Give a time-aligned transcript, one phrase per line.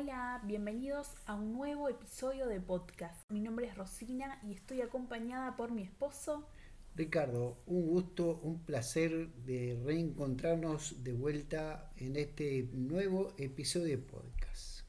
[0.00, 3.28] Hola, bienvenidos a un nuevo episodio de podcast.
[3.32, 6.46] Mi nombre es Rosina y estoy acompañada por mi esposo.
[6.94, 14.82] Ricardo, un gusto, un placer de reencontrarnos de vuelta en este nuevo episodio de podcast.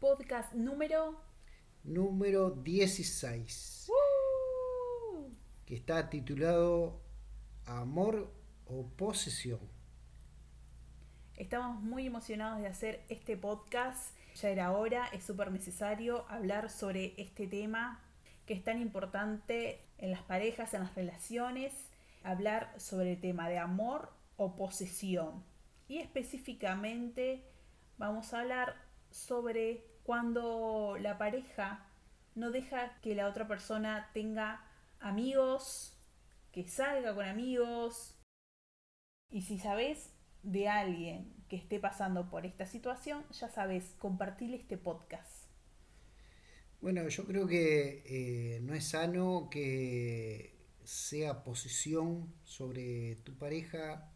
[0.00, 1.16] Podcast número
[1.84, 5.30] Número 16, ¡Uh!
[5.64, 7.02] que está titulado
[7.66, 9.60] Amor o posesión.
[11.36, 14.16] Estamos muy emocionados de hacer este podcast.
[14.36, 18.02] Ya era hora, es súper necesario hablar sobre este tema
[18.44, 21.72] que es tan importante en las parejas, en las relaciones,
[22.22, 25.42] hablar sobre el tema de amor o posesión.
[25.88, 27.44] Y específicamente
[27.96, 28.74] vamos a hablar
[29.10, 31.86] sobre cuando la pareja
[32.34, 34.62] no deja que la otra persona tenga
[35.00, 35.96] amigos,
[36.52, 38.18] que salga con amigos.
[39.30, 44.76] Y si sabes de alguien que esté pasando por esta situación, ya sabes, compartirle este
[44.76, 45.46] podcast.
[46.80, 54.12] Bueno, yo creo que eh, no es sano que sea posición sobre tu pareja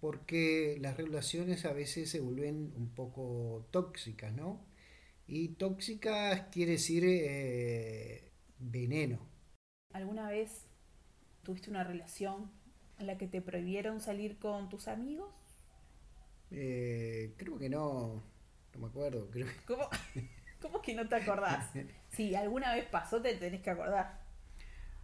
[0.00, 4.64] porque las relaciones a veces se vuelven un poco tóxicas, ¿no?
[5.26, 9.20] Y tóxicas quiere decir eh, veneno.
[9.92, 10.66] ¿Alguna vez
[11.42, 12.50] tuviste una relación
[12.98, 15.32] en la que te prohibieron salir con tus amigos?
[16.50, 18.22] Eh, creo que no,
[18.74, 19.28] no me acuerdo.
[19.30, 19.88] Creo que- ¿Cómo,
[20.60, 21.70] ¿Cómo que no te acordás?
[22.10, 24.20] Si alguna vez pasó, te tenés que acordar.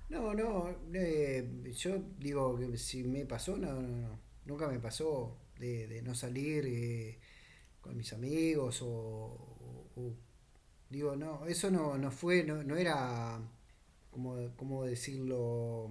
[0.09, 5.37] No, no, eh, yo digo que si me pasó, no, no, no, nunca me pasó
[5.59, 7.19] de, de no salir eh,
[7.81, 10.15] con mis amigos o, o- o-
[10.91, 13.39] digo, no, eso no, no fue, no, no era,
[14.11, 15.91] como, cómo decirlo,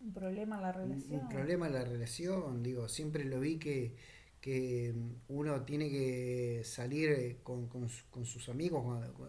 [0.00, 1.20] Un problema en la relación.
[1.20, 3.96] un problema en la relación, digo, siempre lo vi que,
[4.48, 4.94] que
[5.28, 8.82] uno tiene que salir eh, con, con su- con sus amigos,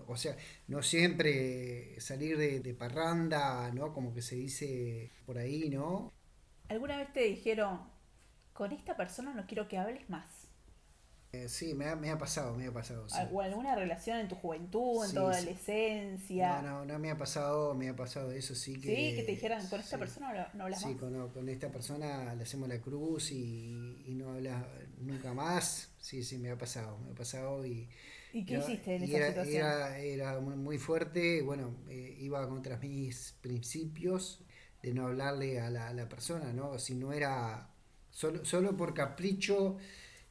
[0.07, 0.35] o sea,
[0.67, 3.93] no siempre salir de, de parranda, ¿no?
[3.93, 6.13] Como que se dice por ahí, ¿no?
[6.69, 7.81] ¿Alguna vez te dijeron,
[8.53, 10.47] con esta persona no quiero que hables más?
[11.31, 13.07] Eh, sí, me ha, me ha pasado, me ha pasado.
[13.09, 13.23] sí.
[13.31, 15.57] ¿O alguna relación en tu juventud, en Sí, tu sí.
[15.59, 16.49] adolescencia?
[16.49, 18.95] No, no, no me ha pasado, me ha pasado eso sí que...
[18.95, 19.99] Sí, que te dijeran, con esta sí.
[19.99, 20.97] persona no, no hablas Sí, más.
[20.97, 24.65] con, con esta persona le hacemos la cruz y, y no hablas
[24.99, 25.91] nunca más.
[25.99, 27.89] Sí, sí, me ha pasado, me ha pasado y...
[28.31, 29.75] ¿Y qué No, hiciste en esa era, situación?
[29.91, 34.41] Era, era muy, fuerte, bueno, eh, iba contra mis principios
[34.81, 36.79] de no hablarle a la, a la persona, ¿no?
[36.79, 37.69] Si no era
[38.11, 39.77] solo, solo por capricho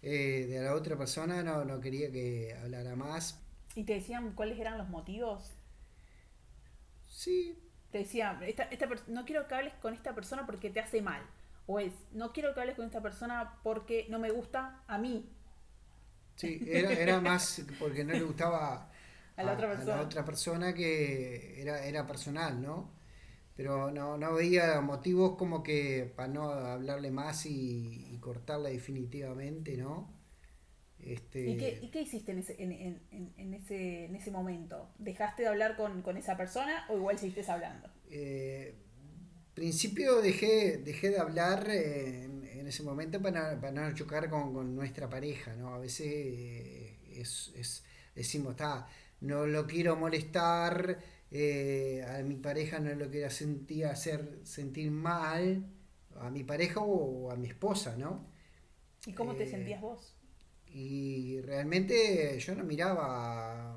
[0.02, 3.40] eh, de la otra persona, no, no quería que hablara más.
[3.74, 5.56] ¿Y te decían cuáles eran los motivos?
[7.08, 7.56] Sí,
[7.90, 11.22] Te decían, esta, esta no quiero que hables con esta persona porque te hace mal.
[11.68, 15.30] O es, no quiero que hables con esta persona porque no me gusta a mí.
[16.36, 18.90] sí, era, era más porque no le gustaba
[19.36, 20.06] A la otra persona.
[20.06, 22.92] otra persona que era, era personal, ¿no?
[23.56, 29.76] Pero no, no veía motivos como que para no hablarle más y, y cortarla definitivamente,
[29.78, 30.12] ¿no?
[31.00, 34.30] Este, ¿Y qué, y qué hiciste en ese, en, en- en- en ese, en ese
[34.30, 34.90] momento?
[34.98, 37.88] ¿Dejaste de hablar con, con esa persona o igual seguiste hablando?
[38.10, 38.74] eh,
[39.58, 44.52] principio dejé, dejé de hablar eh, en, en ese momento para, para no chocar con,
[44.54, 45.74] con nuestra pareja, ¿no?
[45.74, 48.88] A veces eh, es, es- decimos, está,
[49.20, 50.98] no lo quiero molestar,
[51.30, 55.64] eh, a mi pareja no lo quiero sentir, hacer sentir mal,
[56.16, 58.26] a mi pareja o a mi esposa, ¿no?
[59.06, 60.16] ¿Y cómo te sentías vos?
[60.66, 63.76] Y realmente yo no miraba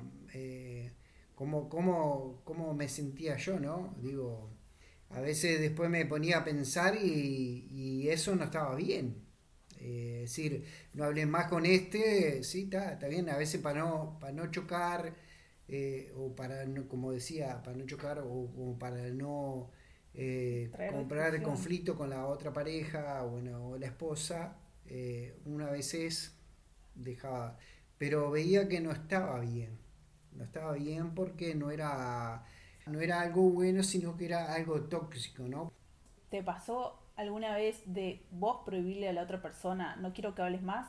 [1.34, 3.94] cómo, cómo, cómo me sentía yo, ¿no?
[4.00, 4.50] Digo,
[5.12, 9.16] a veces después me ponía a pensar y, y eso no estaba bien.
[9.80, 10.64] Eh, es decir,
[10.94, 14.50] no hablé más con este, sí, está, está bien, a veces para no, para no
[14.50, 15.14] chocar,
[15.68, 19.70] eh, o para, no, como decía, para no chocar, o, o para no
[20.14, 21.42] eh, comprar discusión.
[21.42, 24.56] conflicto con la otra pareja bueno, o la esposa,
[25.46, 26.34] una veces
[26.94, 27.58] dejaba,
[27.98, 29.78] pero veía que no estaba bien,
[30.32, 32.44] no estaba bien porque no era,
[32.86, 35.72] no era algo bueno, sino que era algo tóxico, ¿no?
[36.30, 40.62] ¿Te pasó alguna vez de vos prohibirle a la otra persona, no quiero que hables
[40.62, 40.88] más,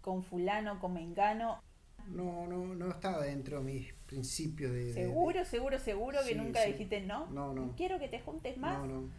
[0.00, 1.60] con fulano, con mengano?
[2.06, 4.94] No, no, no estaba dentro de mis principios de...
[4.94, 6.72] de- Seguro, seguro, seguro que Sí, nunca sí.
[6.72, 7.28] dijiste no.
[7.28, 7.74] No, no.
[7.76, 8.78] Quiero que te juntes más.
[8.78, 9.10] No, no.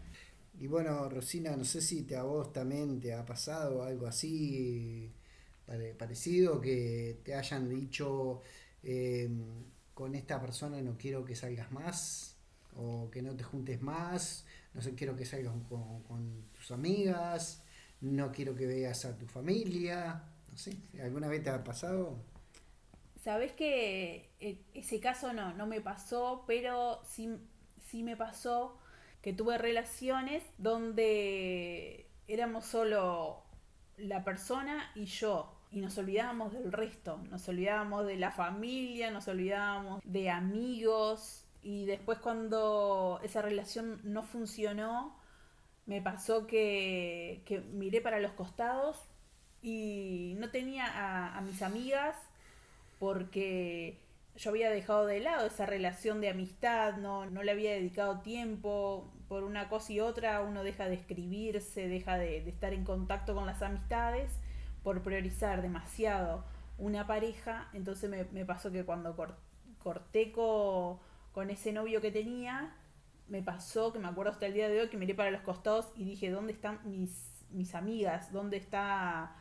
[0.59, 5.11] Y bueno, Rosina, no sé si te, a vos también te ha pasado algo así
[5.65, 8.41] pare- parecido, que te hayan dicho
[8.83, 9.29] eh,
[9.95, 12.37] con esta persona no quiero que salgas más,
[12.75, 17.63] o que no te juntes más, no sé, quiero que salgas con, tus amigas,
[18.01, 20.21] no quiero que veas a tu familia,
[20.51, 22.17] no sé, ¿alguna vez te ha pasado?
[23.23, 27.29] Sabes que eh, ese caso no, no me pasó, pero sí,
[27.87, 28.77] sí me pasó
[29.21, 33.43] que tuve relaciones donde éramos solo
[33.97, 35.54] la persona y yo.
[35.71, 41.45] Y nos olvidábamos del resto, nos olvidábamos de la familia, nos olvidábamos de amigos.
[41.61, 45.17] Y después cuando esa relación no funcionó,
[45.85, 48.97] me pasó que, que miré para los costados
[49.61, 52.15] y no tenía a, mis amigas
[52.99, 53.99] porque
[54.35, 59.11] yo había dejado de lado esa relación de amistad, no, no le había dedicado tiempo,
[59.27, 63.45] por una cosa y otra uno deja de escribirse, deja de, estar en contacto con
[63.45, 64.31] las amistades
[64.85, 66.45] por priorizar demasiado
[66.77, 69.15] una pareja, entonces me, pasó que cuando
[69.79, 72.71] corté con ese novio que tenía,
[73.27, 75.91] me pasó que me acuerdo hasta el día de hoy que miré para los costados
[75.95, 78.31] y dije, ¿dónde están mis, mis amigas?
[78.31, 79.35] ¿Dónde está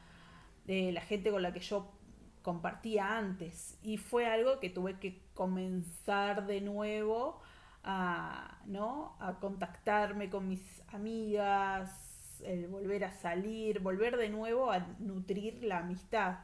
[0.67, 1.93] eh, la gente con la que yo
[2.41, 3.79] compartía antes?
[3.83, 7.43] Y fue algo que tuve que comenzar de nuevo
[7.83, 9.15] a, ¿no?
[9.21, 12.04] a contactarme con mis amigas,
[12.43, 16.39] el volver a salir, volver de nuevo a nutrir la amistad.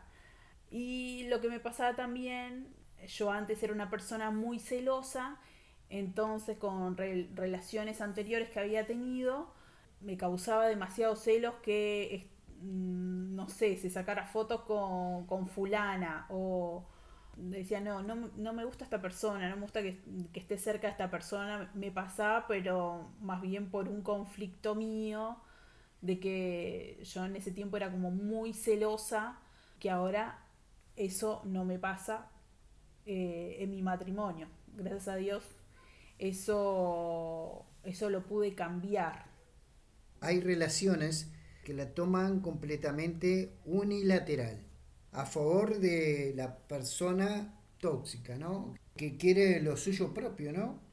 [0.70, 2.74] Y lo que me pasaba también,
[3.06, 5.38] yo antes era una persona muy celosa,
[5.88, 9.52] entonces con relaciones anteriores que había tenido,
[10.00, 12.30] me causaba demasiado celos que,
[12.62, 16.86] mm, no sé, se sacara fotos con, con fulana o
[17.36, 20.00] decía, no, no, me gusta esta persona, no me gusta que,
[20.34, 25.36] esté cerca de esta persona, me pasaba, pero más bien por un conflicto mío,
[26.00, 29.38] de que yo en ese tiempo era como muy celosa,
[29.78, 30.46] que ahora
[30.96, 32.30] eso no me pasa
[33.06, 34.48] eh, en mi matrimonio.
[34.76, 35.44] Gracias a Dios,
[36.18, 39.24] eso, eso lo pude cambiar.
[40.20, 41.30] Hay relaciones
[41.64, 44.66] que la toman completamente unilateral
[45.12, 48.74] a favor de la persona tóxica, ¿no?
[48.96, 50.89] Que quiere lo suyo propio, ¿no?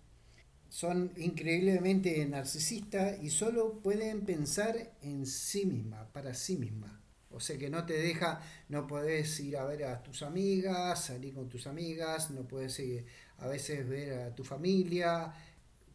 [0.78, 7.02] Son increíblemente narcisistas y solo pueden pensar en sí misma, para sí misma.
[7.32, 11.34] O sea que no te deja, no puedes ir a ver a tus amigas, salir
[11.34, 13.08] con tus amigas, no puedes ir
[13.40, 15.34] a veces ver a tu familia,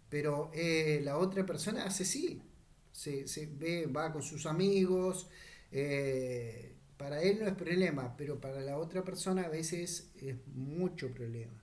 [0.09, 2.43] pero eh, la otra persona hace sí,
[2.91, 5.29] se, se ve, va con sus amigos,
[5.71, 11.15] eh, para él no es problema, pero para la otra persona a veces es mucho
[11.15, 11.63] problema.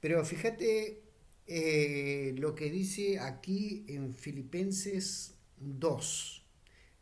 [0.00, 1.07] Pero fíjate
[1.48, 6.46] eh, lo que dice aquí en Filipenses 2,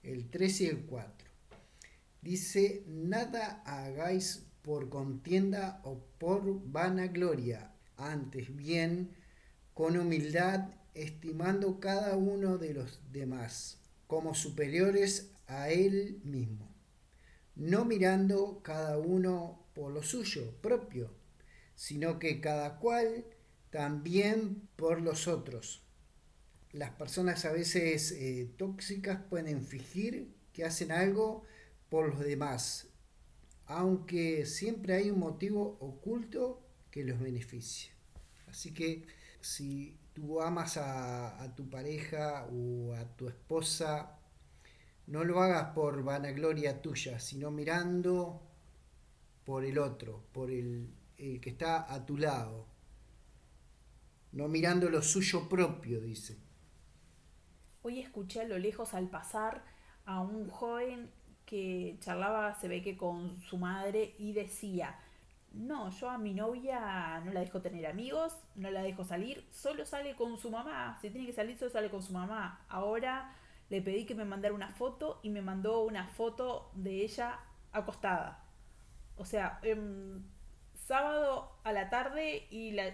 [0.04, 1.28] el 3 y el 4.
[2.22, 9.10] Dice, nada hagáis por contienda o por vanagloria, antes bien
[9.74, 16.76] con humildad, estimando cada uno de los demás como superiores a él mismo
[17.56, 21.10] no mirando cada uno por lo suyo propio,
[21.74, 23.24] sino que cada cual
[23.70, 25.82] también por los otros.
[26.72, 31.44] Las personas a veces eh, tóxicas pueden fingir que hacen algo
[31.88, 32.88] por los demás,
[33.66, 37.92] aunque siempre hay un motivo oculto que los beneficia.
[38.48, 39.06] Así que
[39.40, 44.16] si tú amas a, a tu pareja o a tu esposa
[45.06, 48.42] no lo hagas por vanagloria tuya, sino mirando
[49.44, 52.66] por el otro, por el, que está a tu lado.
[54.36, 56.36] No mirando lo suyo propio, dice.
[57.80, 59.64] Hoy escuché a lo lejos al pasar
[60.04, 61.10] a un joven
[61.46, 64.98] que charlaba, se ve que con su madre, y decía,
[65.52, 69.86] no, yo a mi novia no la dejo tener amigos, no la dejo salir, solo
[69.86, 72.62] sale con su mamá, si tiene que salir solo sale con su mamá.
[72.68, 73.34] Ahora
[73.70, 77.40] le pedí que me mandara una foto y me mandó una foto de ella
[77.72, 78.44] acostada.
[79.16, 80.22] O sea, em,
[80.74, 82.92] sábado a la tarde y la,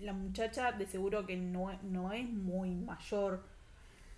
[0.00, 3.44] la, muchacha de seguro que no, no es muy mayor,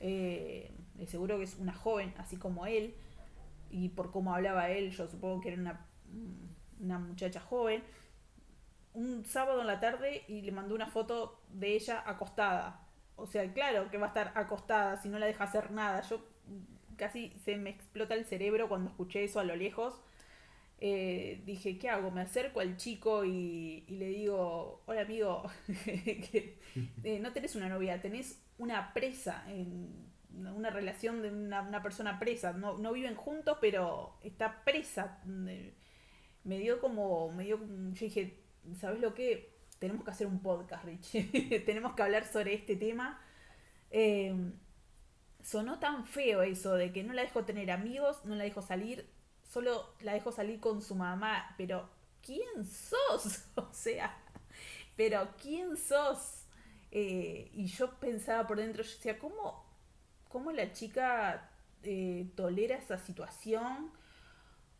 [0.00, 2.94] eh, de seguro que es una joven, así como él,
[3.70, 5.86] y por cómo hablaba él, yo supongo que era una,
[6.80, 7.82] una muchacha joven.
[8.94, 13.52] Un sábado en la tarde y le mandó una foto de ella acostada o sea,
[13.52, 16.02] claro que va a estar acostada si no la deja hacer nada.
[16.02, 16.24] Yo
[16.96, 20.00] casi se me explota el cerebro cuando escuché eso a lo lejos.
[20.80, 22.10] Eh, dije, ¿qué hago?
[22.10, 25.42] Me acerco al chico y, le digo, hola amigo,
[25.86, 30.08] eh, no tenés una novia, tenés una presa, en
[30.54, 32.52] una relación de una, persona presa.
[32.52, 35.20] No, viven juntos, pero está presa.
[35.24, 38.38] Me dio como, me dio, yo dije,
[38.74, 39.58] ¿sabes lo que?
[39.78, 41.64] tenemos que hacer un podcast, Rich.
[41.66, 43.20] tenemos que hablar sobre este tema.
[43.90, 44.34] Eh,
[45.42, 49.08] sonó tan feo eso de que no la dejo tener amigos, no la dejo salir,
[49.48, 51.88] solo la dejo salir con su mamá, pero
[52.24, 53.44] ¿quién sos?
[53.56, 54.16] O sea,
[54.96, 56.44] pero ¿quién sos?
[56.90, 59.64] Eh, y yo pensaba por dentro, yo decía, ¿cómo,
[60.28, 61.50] cómo la chica
[61.82, 63.90] eh, tolera esa situación?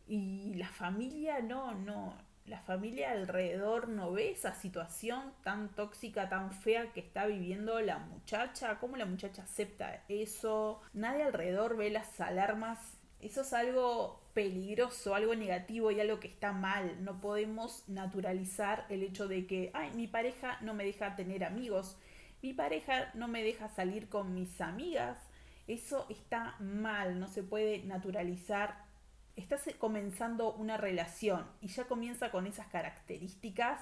[0.07, 2.17] Y la familia no, no,
[2.49, 7.99] la familia alrededor no ve esa situación tan tóxica, tan fea que está viviendo la
[7.99, 15.15] muchacha, cómo la muchacha acepta eso, nadie alrededor ve las alarmas, eso es algo peligroso,
[15.15, 19.91] algo negativo y algo que está mal, no podemos naturalizar el hecho de que, ay,
[19.95, 21.97] mi pareja no me deja tener amigos,
[22.41, 25.19] mi pareja no me deja salir con mis amigas,
[25.67, 28.87] eso está mal, no se puede naturalizar.
[29.35, 33.81] Estás comenzando una relación y ya comienza con esas características,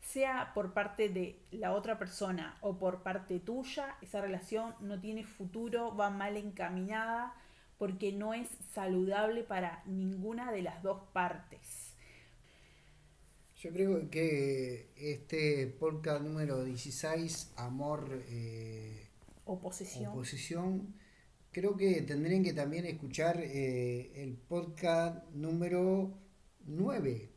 [0.00, 5.24] sea por parte de la otra persona o por parte tuya, esa relación no tiene
[5.24, 7.34] futuro, va mal encaminada
[7.80, 11.94] porque no es saludable para ninguna de las dos partes.
[13.58, 19.08] Yo creo que este podcast número 16, Amor eh,
[19.46, 20.12] oposición.
[20.12, 20.94] oposición
[21.52, 26.18] creo que tendrían que también escuchar eh, el podcast número
[26.66, 27.30] 9,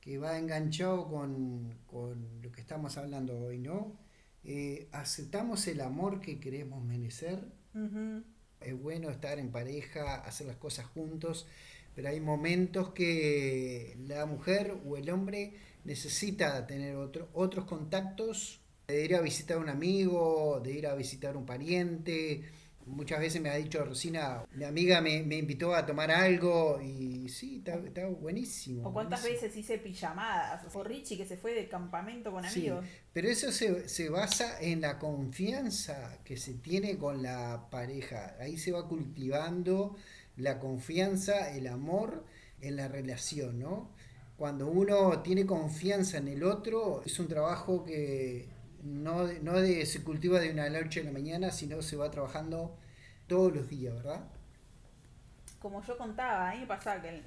[0.00, 1.74] que va enganchado con,
[2.40, 3.98] lo que estamos hablando hoy, ¿no?
[4.44, 7.44] Eh, aceptamos el amor que queremos merecer.
[8.60, 11.46] Es bueno estar en pareja, hacer las cosas juntos,
[11.94, 19.04] pero hay momentos que la mujer o el hombre necesita tener otro, otros contactos, de
[19.04, 22.42] ir a visitar a un amigo, de ir a visitar a un pariente,
[22.90, 27.62] muchas veces me ha dicho Rosina, mi amiga me, invitó a tomar algo y sí,
[27.64, 28.88] está, buenísimo.
[28.88, 30.74] ¿O cuántas veces hice pijamadas?
[30.74, 32.84] O Richie que se fue de campamento con amigos.
[33.12, 38.36] pero eso se, se, basa en la confianza que se tiene con la pareja.
[38.40, 39.96] Ahí se va cultivando
[40.36, 42.24] la confianza, el amor
[42.60, 43.90] en la relación, ¿no?
[44.36, 48.48] Cuando uno tiene confianza en el otro, es un trabajo que
[48.82, 52.76] no, no de, se cultiva de una noche a la mañana, sino se va trabajando
[53.26, 54.24] todos los días, ¿verdad?
[55.58, 57.22] Como yo contaba, a mí me pasaba que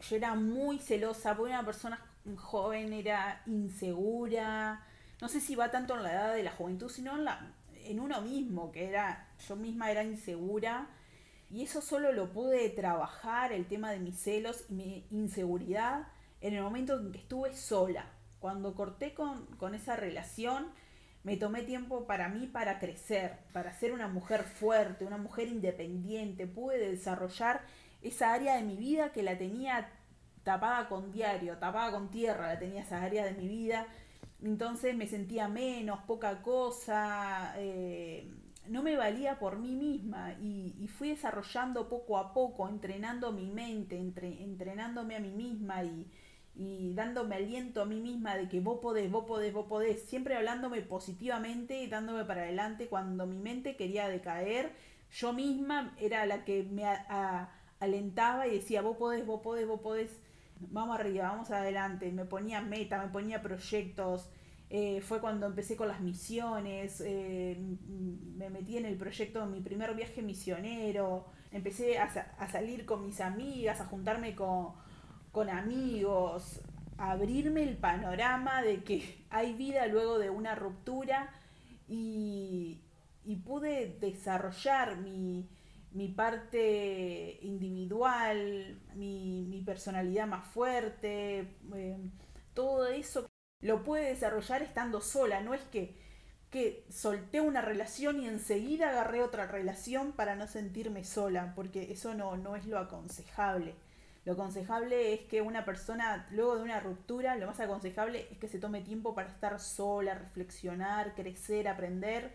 [0.00, 2.04] yo era muy celosa, porque una persona
[2.36, 4.84] joven era insegura,
[5.20, 8.00] no sé si va tanto en la edad de la juventud, sino en, la, en
[8.00, 10.88] uno mismo, que era, yo misma era insegura,
[11.50, 16.08] y eso solo lo pude trabajar, el tema de mis celos y mi inseguridad,
[16.40, 18.06] en el momento en que estuve sola
[18.42, 20.66] cuando corté con, esa relación,
[21.22, 26.48] me tomé tiempo para mí para crecer, para ser una mujer fuerte, una mujer independiente.
[26.48, 27.60] Pude desarrollar
[28.02, 29.88] esa área de mi vida que la tenía
[30.42, 33.86] tapada con diario, tapada con tierra, la tenía esa área de mi vida.
[34.42, 38.28] Entonces me sentía menos, poca cosa, eh,
[38.66, 43.96] no me valía por mí misma y, fui desarrollando poco a poco, entrenando mi mente,
[43.96, 46.10] entrenándome a mí misma y,
[46.54, 50.36] y dándome aliento a mí misma de que vos podés, vos podés, vos podés, siempre
[50.36, 54.72] hablándome positivamente y dándome para adelante cuando mi mente quería decaer,
[55.10, 56.84] yo misma era la que me
[57.80, 60.10] alentaba y decía, vos podés, vos podés, vos podés,
[60.60, 64.28] vamos arriba, vamos adelante, me ponía meta, me ponía proyectos,
[64.68, 67.58] eh, fue cuando empecé con las misiones, eh,
[68.36, 73.06] me metí en el proyecto de mi primer viaje misionero, empecé a, a salir con
[73.06, 74.72] mis amigas, a juntarme con
[75.32, 76.60] con amigos,
[76.98, 81.32] abrirme el panorama de que hay vida luego de una ruptura
[81.88, 82.78] y,
[83.44, 85.48] pude desarrollar mi,
[86.14, 91.98] parte individual, mi, personalidad más fuerte, eh,
[92.54, 93.26] todo eso
[93.60, 95.96] lo pude desarrollar estando sola, no es que,
[96.50, 102.14] que solté una relación y enseguida agarré otra relación para no sentirme sola, porque eso
[102.14, 103.74] no, no es lo aconsejable.
[104.24, 108.46] Lo aconsejable es que una persona, luego de una ruptura, lo más aconsejable es que
[108.46, 112.32] se tome tiempo para estar sola, reflexionar, crecer, aprender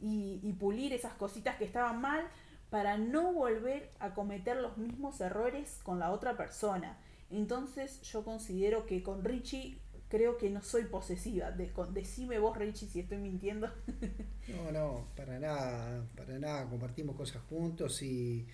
[0.00, 2.28] y, pulir esas cositas que estaban mal
[2.68, 6.98] para no volver a cometer los mismos errores con la otra persona.
[7.30, 11.50] Entonces yo considero que con Richie creo que no soy posesiva.
[11.50, 13.70] De, decime vos, Richie, si estoy mintiendo.
[14.48, 16.68] no, no, para nada, para nada.
[16.68, 18.46] Compartimos cosas juntos y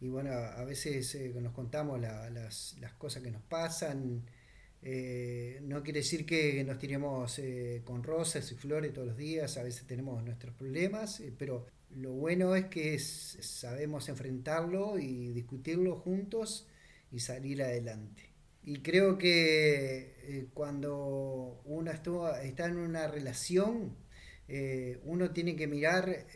[0.00, 4.24] y bueno, a veces eh, nos contamos las, cosas que nos pasan.
[4.82, 9.58] Eh, no quiere decir que nos tiremos eh, con rosas y flores todos los días,
[9.58, 16.66] a veces tenemos nuestros problemas, pero lo bueno es que sabemos enfrentarlo y discutirlo juntos
[17.12, 18.30] y salir adelante.
[18.62, 23.96] Y creo que cuando uno está en una relación,
[25.04, 26.26] uno tiene que mirar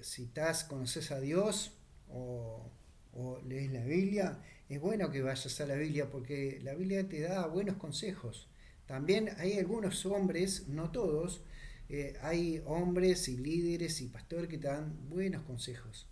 [0.00, 1.76] si estás, conoces a Dios,
[2.14, 7.20] o, lees la Biblia es bueno que vayas a la Biblia porque la Biblia te
[7.20, 8.48] da buenos consejos.
[8.86, 11.42] También hay algunos hombres, no todos,
[11.88, 16.08] eh, hay hombres y líderes y pastores que te dan buenos consejos,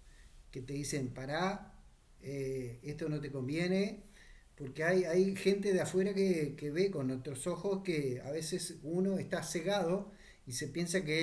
[0.50, 1.74] que te dicen, pará,
[2.22, 4.04] eh, esto no te conviene,
[4.56, 9.18] porque hay, hay gente de afuera que, ve con otros ojos que a veces uno
[9.18, 10.12] está cegado
[10.46, 11.22] y se piensa que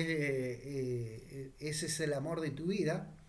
[0.62, 3.19] eh, ese es el amor de tu vida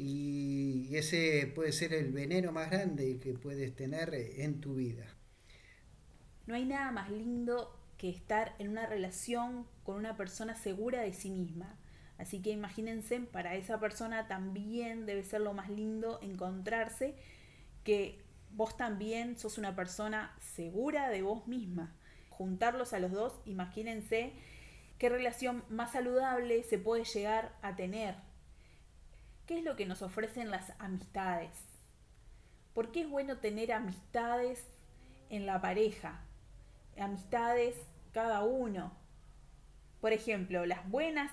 [0.00, 5.04] y ese puede ser el veneno más grande que puedes tener en tu vida.
[6.46, 11.12] No hay nada más lindo que estar en una relación con una persona segura de
[11.12, 11.76] sí misma.
[12.16, 17.16] Así que imagínense, para esa persona también debe ser lo más lindo encontrarse
[17.82, 21.92] que vos también sos una persona segura de vos misma.
[22.30, 24.32] Juntarlos a los dos, imagínense
[24.96, 28.27] qué relación más saludable se puede llegar a tener.
[29.48, 31.56] ¿Qué es lo que nos ofrecen las amistades?
[32.74, 34.62] ¿Por qué es bueno tener amistades
[35.30, 36.20] en la pareja?
[37.00, 37.74] Amistades
[38.12, 38.92] cada uno.
[40.02, 41.32] Por ejemplo, las buenas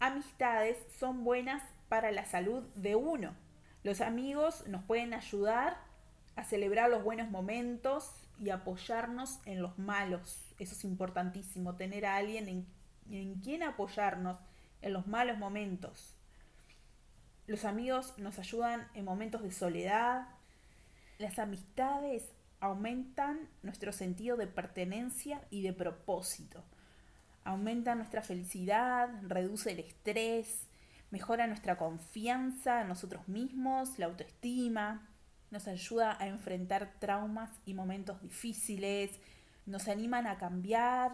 [0.00, 3.34] amistades son buenas para la salud de uno.
[3.84, 5.78] Los amigos nos pueden ayudar
[6.34, 10.54] a celebrar los buenos momentos y apoyarnos en los malos.
[10.58, 12.66] Eso es importantísimo, tener a alguien en,
[13.10, 14.36] en quien apoyarnos
[14.82, 16.15] en los malos momentos.
[17.46, 20.26] Los amigos nos ayudan en momentos de soledad.
[21.18, 22.24] Las amistades
[22.58, 26.64] aumentan nuestro sentido de pertenencia y de propósito.
[27.44, 30.66] Aumentan nuestra felicidad, reduce el estrés,
[31.12, 35.08] mejora nuestra confianza en nosotros mismos, la autoestima,
[35.52, 39.20] nos ayuda a enfrentar traumas y momentos difíciles,
[39.66, 41.12] nos animan a cambiar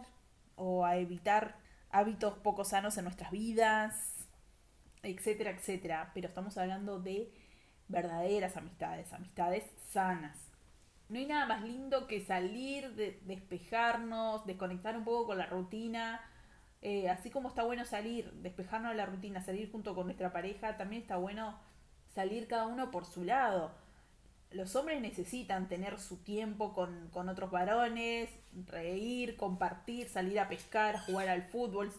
[0.57, 1.59] o a evitar
[1.91, 4.22] hábitos poco sanos en nuestras vidas,
[5.03, 6.11] etcétera, etcétera.
[6.15, 7.33] Pero estamos hablando de
[7.89, 10.39] verdaderas amistades, amistades sanas.
[11.09, 16.21] No hay nada más lindo que salir, de, despejarnos, desconectar un poco con la rutina.
[16.81, 20.77] Eh, así como está bueno salir, despejarnos de la rutina, salir junto con nuestra pareja,
[20.77, 21.59] también está bueno
[22.15, 23.73] salir cada uno por su lado
[24.55, 28.31] los hombres necesitan tener su tiempo con, otros varones,
[28.67, 31.93] reír, compartir, salir a pescar, jugar al fútbol,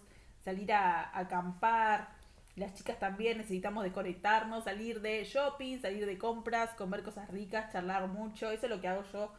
[0.43, 2.09] salir a, acampar.
[2.55, 8.07] Las chicas también necesitamos desconectarnos, salir de shopping, salir de compras, comer cosas ricas, charlar
[8.07, 8.51] mucho.
[8.51, 9.31] Eso es lo que hago yo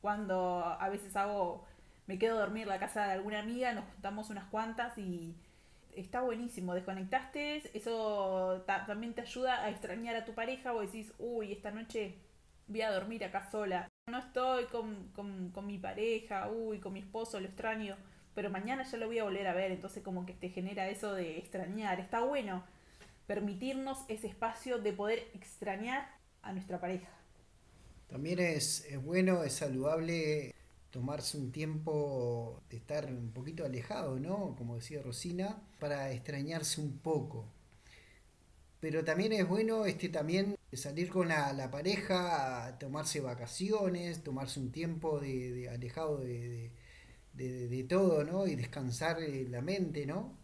[0.00, 1.66] cuando a veces hago,
[2.06, 5.36] me quedo a dormir en la casa de alguna amiga, nos juntamos unas cuantas y
[5.94, 6.74] está buenísimo.
[6.74, 12.18] Desconectaste, eso también te ayuda a extrañar a tu pareja o decís, uy, esta noche
[12.66, 13.88] voy a dormir acá sola.
[14.10, 17.96] No estoy con, con, mi pareja, uy, con mi esposo, lo extraño,
[18.40, 21.12] pero mañana ya lo voy a volver a ver, entonces como que te genera eso
[21.12, 22.00] de extrañar.
[22.00, 22.64] Está bueno
[23.26, 26.08] permitirnos ese espacio de poder extrañar
[26.40, 27.10] a nuestra pareja.
[28.08, 30.54] También es, es bueno, es saludable
[30.88, 34.56] tomarse un tiempo de estar un poquito alejado, ¿no?
[34.56, 37.44] Como decía Rosina, para extrañarse un poco.
[38.80, 45.20] Pero también es bueno este también salir con la, pareja, tomarse vacaciones, tomarse un tiempo
[45.20, 46.70] de, alejado de,
[47.88, 48.46] todo, ¿no?
[48.46, 50.38] Y descansar eh, la mente, ¿no?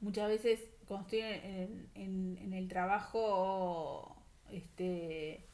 [0.00, 4.16] Muchas veces cuando estoy en, en el trabajo,
[4.50, 5.46] este,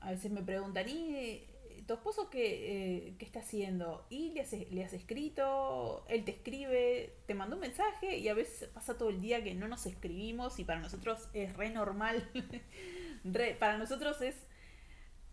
[0.00, 1.46] a veces me preguntan, ¿y
[1.86, 4.06] tu esposo qué, eh, está haciendo?
[4.10, 8.34] Y le has, le has escrito, él te escribe, te mandó un mensaje y a
[8.34, 12.28] veces pasa todo el día que no nos escribimos y para nosotros es re normal.
[13.58, 14.36] para nosotros es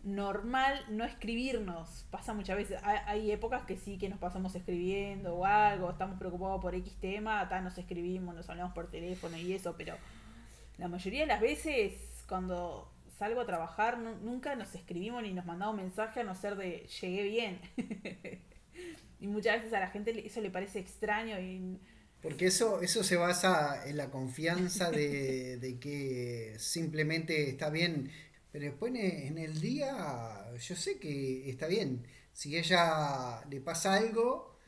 [0.02, 2.06] normal no escribirnos.
[2.10, 2.80] Pasa muchas veces.
[2.82, 7.40] Hay, épocas que sí que nos pasamos escribiendo o algo, estamos preocupados por X tema,
[7.40, 9.96] acá nos escribimos, nos hablamos por teléfono y eso, pero
[10.78, 11.92] la mayoría de las veces
[12.26, 16.86] cuando salgo a trabajar, nunca nos escribimos ni nos mandamos mensaje a no ser de
[17.00, 17.60] llegué bien.
[19.20, 21.78] y muchas veces a la gente eso le parece extraño y...
[22.22, 28.10] Porque eso, eso se basa en la confianza de, que simplemente está bien.
[28.52, 32.06] Pero después en el día, yo sé que está bien.
[32.32, 34.58] Si ella le pasa algo,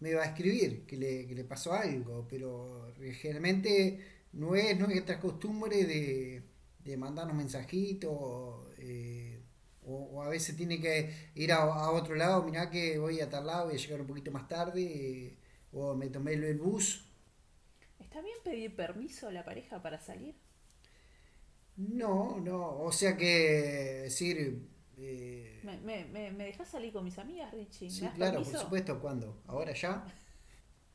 [0.00, 2.26] me va a escribir que le, que le pasó algo.
[2.28, 4.00] Pero generalmente
[4.32, 6.42] no es nuestra costumbre de,
[6.84, 9.40] de mandarnos mensajitos, eh,
[9.84, 13.66] o, a veces tiene que ir a, otro lado, mirá que voy a tal lado,
[13.66, 15.36] voy a llegar un poquito más tarde,
[15.72, 17.04] o me tomé el bus.
[17.98, 20.34] ¿Está bien pedir permiso a la pareja para salir?
[21.76, 24.68] No, no, o sea que decir...
[24.98, 27.90] Eh, ¿Me, me, me, dejas salir con mis amigas, Richie?
[27.90, 29.42] Sí, claro, por supuesto, ¿cuándo?
[29.46, 30.04] ¿Ahora ya?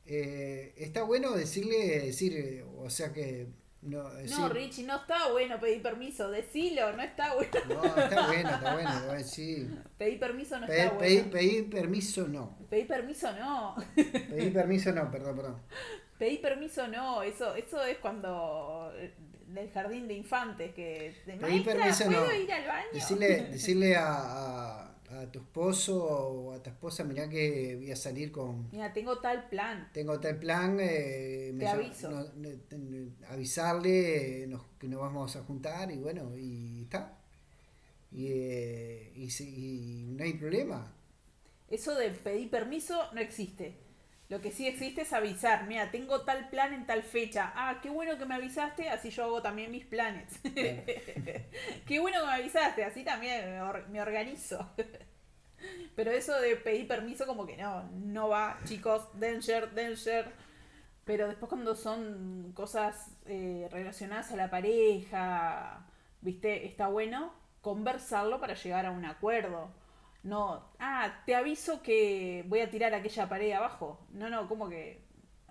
[0.04, 3.48] está bueno decirle, decir, o sea que
[3.82, 4.48] No, eh, No.
[4.48, 6.30] Richie, no está bueno pedir permiso.
[6.30, 7.50] Decilo, no está bueno.
[7.68, 9.68] No, está bueno, está bueno, está bueno, sí.
[9.98, 11.30] Pedir permiso no Pe- está pedí- bueno.
[11.30, 12.58] pedí permiso no.
[12.70, 13.76] Pedir permiso no.
[13.94, 15.62] Pedí permiso no, perdón, perdón.
[16.18, 17.22] Pedir permiso no.
[17.22, 19.14] Eso, eso es cuando eh,
[19.48, 22.34] del jardín de infantes que de maestra, permiso ¿puedo no.
[22.34, 22.88] ir al baño?
[22.92, 27.96] Decirle, decirle a, a- a tu esposo o a tu esposa, mirá que voy a
[27.96, 28.68] salir con...
[28.70, 29.88] Mira, tengo tal plan.
[29.94, 32.10] Tengo tal plan, eh, Te llama- aviso.
[32.10, 37.16] no- avisarle nos- que nos vamos a juntar y bueno, y está.
[38.12, 40.92] Y, eh, y, y no hay problema.
[41.70, 43.76] Eso de pedir permiso no existe.
[44.28, 45.66] Lo que sí existe es avisar.
[45.66, 47.50] Mira, tengo tal plan en tal fecha.
[47.54, 50.38] Ah, qué bueno que me avisaste, así yo hago también mis planes.
[51.86, 54.68] qué bueno que me avisaste, así también me, or- me organizo.
[55.96, 60.32] Pero eso de pedir permiso como que no, no va, chicos, danger, danger.
[61.04, 65.86] Pero después cuando son cosas eh, relacionadas a la pareja,
[66.20, 69.70] viste, está bueno conversarlo para llegar a un acuerdo.
[70.22, 74.06] No, ah, te aviso que voy a tirar aquella pared abajo.
[74.12, 75.04] No, no, como que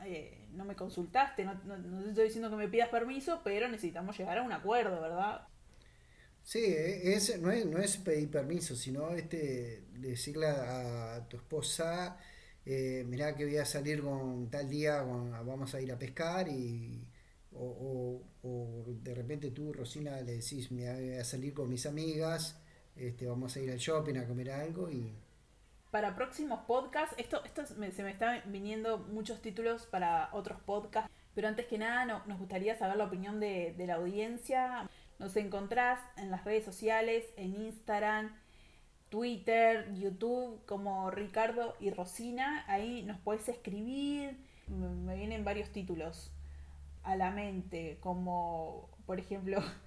[0.04, 3.68] eh, no me consultaste, no, no, no te estoy diciendo que me pidas permiso, pero
[3.70, 5.48] necesitamos llegar a un acuerdo, ¿verdad?
[6.44, 12.18] Sí, eh, es, no, es, no es pedir permiso, sino este decirle a, tu esposa,
[12.66, 17.08] eh, mirá que voy a salir con tal día, vamos a ir a pescar y...
[17.60, 22.60] O, o- de repente tú, Rosina, le decís, "Mirá, voy a salir con mis amigas,
[23.00, 25.14] este, vamos a ir al shopping a comer algo y...
[25.92, 30.60] Para próximos podcasts, esto, esto es- me- se me están viniendo muchos títulos para otros
[30.62, 34.90] podcasts, pero antes que nada no- nos gustaría saber la opinión de, de la audiencia.
[35.20, 38.36] Nos encontrás en las redes sociales, en Instagram,
[39.10, 42.64] Twitter, YouTube, como Ricardo y Rosina.
[42.68, 44.38] Ahí nos podés escribir.
[44.68, 46.32] Me vienen varios títulos
[47.04, 49.62] a la mente, como por ejemplo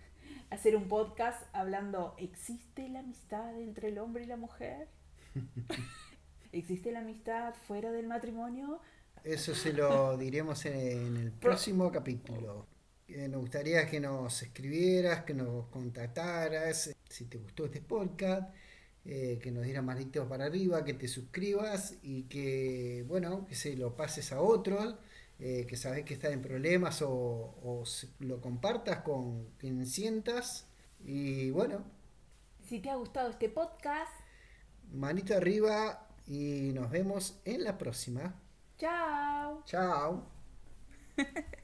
[0.50, 4.88] hacer un podcast hablando, ¿existe la amistad entre el hombre y la mujer?
[6.52, 8.80] ¿Existe la amistad fuera del matrimonio?
[9.22, 12.66] Eso se lo diremos en, el próximo capítulo.
[13.06, 18.52] Eh, nos gustaría que nos escribieras, que nos contactaras, eh, si te gustó este podcast,
[19.04, 23.76] eh, que nos dieras manitos para arriba, que te suscribas y que, bueno, que se
[23.76, 24.96] lo pases a otros,
[25.40, 27.84] eh, que sabes que están en problemas o, o
[28.20, 30.66] lo compartas con quien sientas.
[31.04, 31.84] Y bueno,
[32.62, 34.12] Si te ha gustado este podcast,
[34.92, 38.34] manito arriba y nos vemos en la próxima.
[38.78, 39.62] chao.
[39.64, 40.28] Chao.